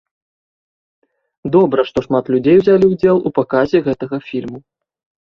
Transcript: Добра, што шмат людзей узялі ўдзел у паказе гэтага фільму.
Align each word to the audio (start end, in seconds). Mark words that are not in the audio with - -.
Добра, 1.55 1.85
што 1.89 1.99
шмат 2.05 2.25
людзей 2.37 2.57
узялі 2.63 2.85
ўдзел 2.93 3.17
у 3.31 3.33
паказе 3.41 3.77
гэтага 3.89 4.21
фільму. 4.31 4.59